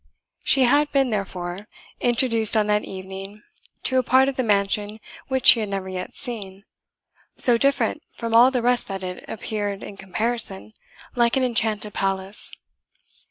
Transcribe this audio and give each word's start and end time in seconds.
She 0.43 0.63
had 0.63 0.91
been, 0.91 1.11
therefore, 1.11 1.67
introduced 1.99 2.57
on 2.57 2.65
that 2.65 2.83
evening 2.83 3.43
to 3.83 3.99
a 3.99 4.01
part 4.01 4.27
of 4.29 4.35
the 4.35 4.41
mansion 4.41 4.99
which 5.27 5.45
she 5.45 5.59
had 5.59 5.69
never 5.69 5.89
yet 5.89 6.15
seen, 6.15 6.63
so 7.37 7.55
different 7.55 8.01
from 8.11 8.33
all 8.33 8.49
the 8.49 8.63
rest 8.63 8.87
that 8.87 9.03
it 9.03 9.23
appeared, 9.27 9.83
in 9.83 9.97
comparison, 9.97 10.73
like 11.15 11.37
an 11.37 11.43
enchanted 11.43 11.93
palace. 11.93 12.51